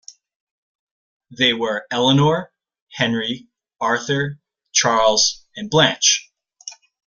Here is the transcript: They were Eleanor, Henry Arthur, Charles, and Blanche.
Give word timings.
They 1.29 1.53
were 1.53 1.85
Eleanor, 1.91 2.51
Henry 2.89 3.49
Arthur, 3.79 4.39
Charles, 4.73 5.45
and 5.55 5.69
Blanche. 5.69 6.31